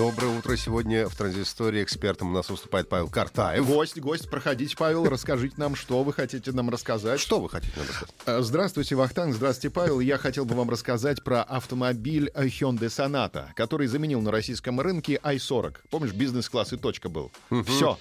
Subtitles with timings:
[0.00, 0.56] Доброе утро.
[0.56, 3.66] Сегодня в транзисторе экспертом у нас выступает Павел Картаев.
[3.66, 7.20] Гость, гость, проходите, Павел, расскажите нам, что вы хотите нам рассказать.
[7.20, 8.14] Что вы хотите нам рассказать?
[8.24, 10.00] Э, Здравствуйте, Вахтанг, здравствуйте, Павел.
[10.00, 15.76] Я хотел бы вам рассказать про автомобиль Hyundai Sonata, который заменил на российском рынке i40.
[15.90, 17.30] Помнишь, бизнес-класс и точка был.
[17.66, 17.98] Все.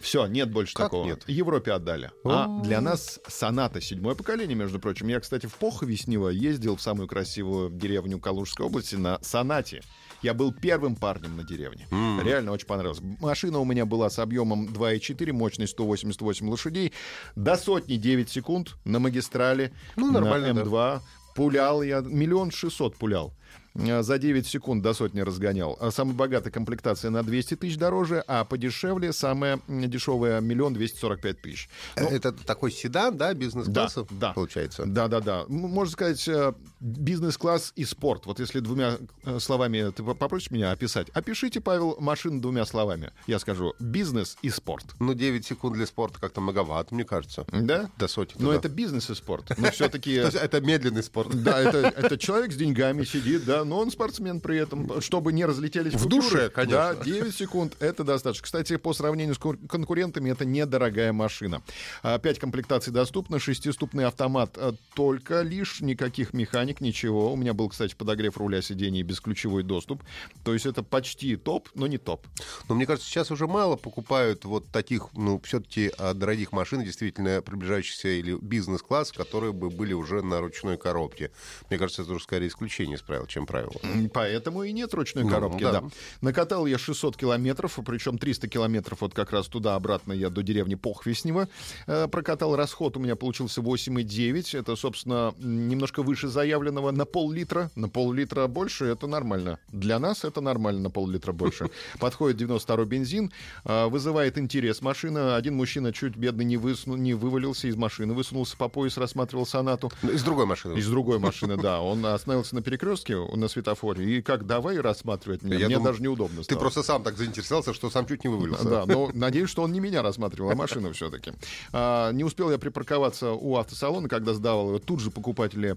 [0.00, 1.04] Все, нет больше Как такого.
[1.04, 1.22] нет?
[1.28, 2.10] Европе отдали.
[2.24, 5.06] А для нас Соната седьмое поколение, между прочим.
[5.06, 9.82] Я, кстати, в Похове с него ездил в самую красивую деревню Калужской области на Сонате.
[10.22, 11.86] Я был первым парнем на деревне.
[11.90, 13.00] Реально очень понравилось.
[13.20, 16.92] Машина у меня была с объемом 2,4, мощность 188 лошадей.
[17.36, 19.72] До сотни 9 секунд на магистрали.
[19.96, 21.00] Ну, нормально, На М2.
[21.34, 23.32] Пулял я, миллион шестьсот пулял.
[23.76, 25.76] Э, За 9 секунд до сотни разгонял.
[25.80, 31.68] А Самая богатая комплектация на 200 тысяч дороже, а подешевле самая дешевая миллион 245 тысяч.
[31.96, 34.04] Ну, Это такой седан, да, бизнес-класса?
[34.10, 34.32] да.
[34.32, 34.84] Получается.
[34.84, 35.44] Да, да, да.
[35.46, 38.26] Можно сказать, э, бизнес-класс и спорт.
[38.26, 41.08] Вот если двумя э, словами ты по- попросишь меня описать.
[41.10, 43.10] Опишите, Павел, машину двумя словами.
[43.26, 44.84] Я скажу бизнес и спорт.
[45.00, 47.44] Ну, 9 секунд для спорта как-то многовато, мне кажется.
[47.50, 47.90] Да?
[47.98, 48.40] До сотни.
[48.42, 48.56] Но да.
[48.56, 49.52] это бизнес и спорт.
[49.58, 50.12] Но все-таки...
[50.12, 51.30] Это медленный спорт.
[51.42, 55.94] Да, это, человек с деньгами сидит, да, но он спортсмен при этом, чтобы не разлетелись
[55.94, 56.94] В душе, конечно.
[56.94, 58.44] Да, 9 секунд, это достаточно.
[58.44, 61.62] Кстати, по сравнению с кур- конкурентами, это недорогая машина.
[62.02, 67.32] А, Пять комплектаций доступно, шестиступный автомат а, только лишь, никаких механик, ничего.
[67.32, 70.02] У меня был, кстати, подогрев руля сидений и бесключевой доступ.
[70.44, 72.26] То есть это почти топ, но не топ.
[72.68, 78.08] Но мне кажется, сейчас уже мало покупают вот таких, ну, все-таки дорогих машин, действительно приближающихся
[78.08, 81.30] или бизнес-класс, которые бы были уже на ручной коробке.
[81.70, 83.74] Мне кажется, это уже скорее исключение из правил, чем правило.
[84.12, 85.80] Поэтому и нет ручной Ну, коробки, да.
[85.80, 85.88] да.
[86.20, 91.48] Накатал я 600 километров, причем 300 километров вот как раз туда-обратно я до деревни Похвеснево
[91.86, 92.56] э, прокатал.
[92.56, 94.58] Расход у меня получился 8,9.
[94.58, 96.28] Это, собственно, немножко выше
[96.58, 97.70] заявленного на пол-литра.
[97.76, 99.58] На пол-литра больше, это нормально.
[99.68, 101.70] Для нас это нормально на пол-литра больше.
[102.00, 103.32] Подходит 92 бензин,
[103.64, 105.36] э, вызывает интерес машина.
[105.36, 109.90] Один мужчина чуть бедный не, высну- не вывалился из машины, высунулся по пояс, рассматривал сонату.
[110.02, 110.78] Ну, Из другой машины.
[110.78, 111.80] Из другой машины, да.
[111.80, 115.58] Он остановился на перекрестке, на светофоре, и как давай рассматривать меня.
[115.58, 116.58] Я Мне думаю, даже неудобно Ты стало.
[116.60, 118.68] просто сам так заинтересовался, что сам чуть не вывалился.
[118.68, 121.32] Да, но надеюсь, что он не меня рассматривал, а машину все-таки.
[121.72, 124.78] не успел я припарковаться у автосалона, когда сдавал его.
[124.78, 125.76] Тут же покупатели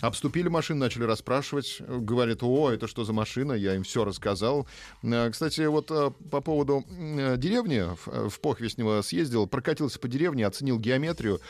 [0.00, 1.80] обступили машину, начали расспрашивать.
[1.80, 3.52] Говорят, о, это что за машина?
[3.52, 4.66] Я им все рассказал.
[5.04, 7.84] А, Кстати, вот а, по поводу м, деревни
[8.28, 11.40] в, Похвеснево съездил, прокатился по деревне, оценил геометрию.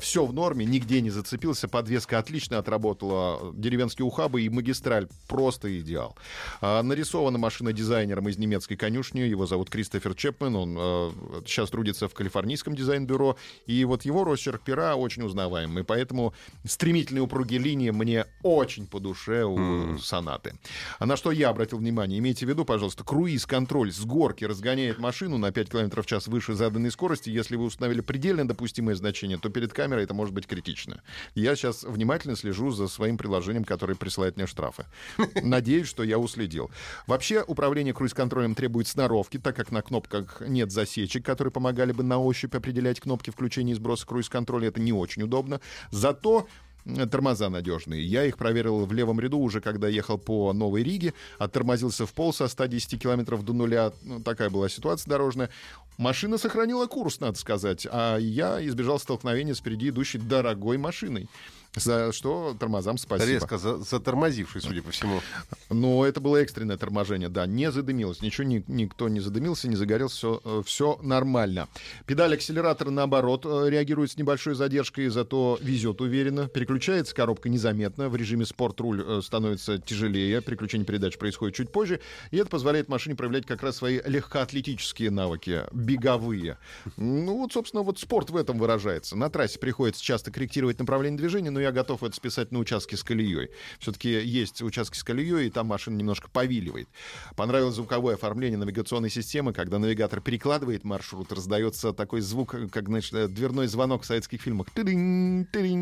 [0.00, 1.68] Все в норме, нигде не зацепился.
[1.68, 3.52] Подвеска отлично отработала.
[3.54, 6.16] Деревенские ухабы и магистраль просто идеал.
[6.60, 9.20] А, Нарисована машина дизайнером из немецкой конюшни.
[9.20, 10.56] Его зовут Кристофер Чепмен.
[10.56, 11.10] Он э,
[11.46, 13.36] сейчас трудится в калифорнийском дизайн-бюро.
[13.66, 15.84] И вот его росчерк пера очень узнаваемый.
[15.84, 16.34] Поэтому
[16.64, 20.54] стремительные упругие линии мне очень по душе у сонаты.
[20.98, 22.18] А на что я обратил внимание?
[22.18, 26.54] Имейте в виду, пожалуйста, круиз-контроль с горки разгоняет машину на 5 км в час выше
[26.54, 27.30] заданной скорости.
[27.30, 31.02] Если вы установили предельно допустимое значение, то перед камерой это может быть критично.
[31.34, 34.86] Я сейчас внимательно слежу за своим приложением, которое присылает мне штрафы.
[35.42, 36.70] Надеюсь, что я уследил.
[37.06, 42.18] Вообще, управление круиз-контролем требует сноровки, так как на кнопках нет засечек, которые помогали бы на
[42.18, 44.68] ощупь определять кнопки включения и сброса круиз-контроля.
[44.68, 45.60] Это не очень удобно.
[45.90, 46.46] Зато
[47.10, 48.04] Тормоза надежные.
[48.04, 51.14] Я их проверил в левом ряду уже, когда ехал по Новой Риге.
[51.38, 53.92] Оттормозился в пол со 110 километров до нуля.
[54.02, 55.50] Ну, такая была ситуация дорожная.
[55.98, 57.86] Машина сохранила курс, надо сказать.
[57.90, 61.28] А я избежал столкновения с впереди идущей дорогой машиной.
[61.76, 63.30] За что тормозам спасибо.
[63.30, 65.20] Резко за- затормозивший, судя по всему.
[65.70, 70.16] Но это было экстренное торможение, да, не задымилось, ничего, ни- никто не задымился, не загорелся,
[70.16, 71.68] все, все нормально.
[72.06, 76.48] Педаль акселератора, наоборот, э, реагирует с небольшой задержкой, зато везет уверенно.
[76.48, 82.00] Переключается коробка незаметно, в режиме спорт руль э, становится тяжелее, переключение передач происходит чуть позже,
[82.30, 86.58] и это позволяет машине проявлять как раз свои легкоатлетические навыки, беговые.
[86.96, 89.16] Ну вот, собственно, вот спорт в этом выражается.
[89.16, 92.94] На трассе приходится часто корректировать направление движения, но я я готов это списать на участки
[92.94, 93.50] с колеей.
[93.78, 96.88] Все-таки есть участки с колеей, и там машина немножко повиливает.
[97.34, 103.66] Понравилось звуковое оформление навигационной системы, когда навигатор перекладывает маршрут, раздается такой звук, как, значит, дверной
[103.66, 104.68] звонок в советских фильмах.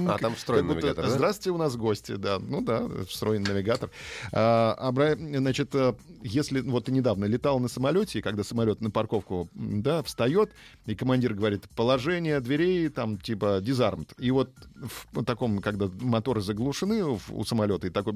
[0.09, 1.11] А там встроенный навигатор, да?
[1.11, 2.39] Здравствуйте, у нас гости, да.
[2.39, 3.91] Ну да, встроенный навигатор.
[4.33, 9.49] А, значит, э, если вот ты недавно летал на самолете, и когда самолет на парковку,
[9.55, 10.51] да, встает,
[10.87, 14.15] и командир говорит, положение дверей, там, типа, дизармт.
[14.19, 18.13] И вот в таком, когда моторы заглушены у самолета, и такой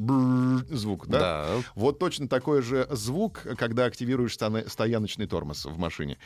[0.71, 1.19] звук, да?
[1.19, 1.49] да?
[1.75, 6.19] Вот точно такой же звук, когда активируешь стояночный тормоз в машине.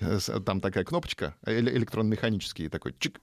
[0.00, 3.20] Э, там такая кнопочка, электронно-механический, такой чик,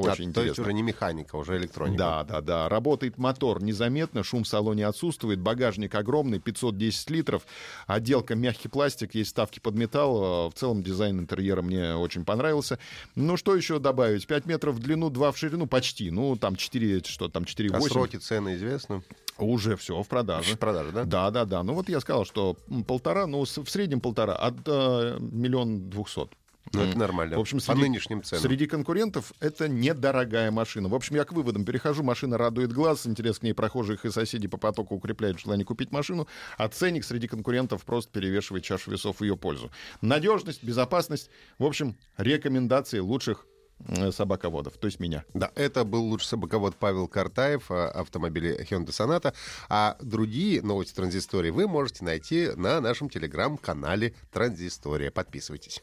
[0.00, 0.42] очень а, интересно.
[0.42, 1.98] То есть уже не механика, уже электроника.
[1.98, 2.68] Да, да, да.
[2.68, 7.42] Работает мотор незаметно, шум в салоне отсутствует, багажник огромный, 510 литров,
[7.86, 10.50] отделка мягкий пластик, есть ставки под металл.
[10.50, 12.78] В целом дизайн интерьера мне очень понравился.
[13.14, 14.26] Ну, что еще добавить?
[14.26, 16.10] 5 метров в длину, 2 в ширину, почти.
[16.10, 17.76] Ну, там 4, что там, 4,8.
[17.76, 19.02] А сроки, цены известны?
[19.38, 20.54] Уже все в продаже.
[20.54, 21.04] В продаже, да?
[21.04, 21.62] Да, да, да.
[21.62, 22.56] Ну вот я сказал, что
[22.86, 26.32] полтора, ну в среднем полтора, от э, миллион двухсот.
[26.72, 27.36] Ну, это нормально.
[27.36, 28.42] В общем, среди, По нынешним ценам.
[28.42, 30.88] Среди конкурентов это недорогая машина.
[30.88, 32.02] В общем, я к выводам перехожу.
[32.02, 36.28] Машина радует глаз, интерес к ней прохожих и соседей по потоку укрепляет желание купить машину,
[36.56, 39.70] а ценник среди конкурентов просто перевешивает чашу весов в ее пользу.
[40.00, 41.30] Надежность, безопасность.
[41.58, 43.46] В общем, рекомендации лучших
[43.88, 45.24] Э, собаководов, то есть меня.
[45.32, 49.34] Да, это был лучший собаковод Павел Картаев, э, автомобили Hyundai Sonata.
[49.68, 55.10] А другие новости транзистории вы можете найти на нашем телеграм-канале Транзистория.
[55.10, 55.82] Подписывайтесь.